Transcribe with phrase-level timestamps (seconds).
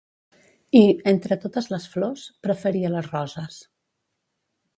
[0.77, 0.81] I,
[1.11, 3.61] entre totes les flors, preferia les roses.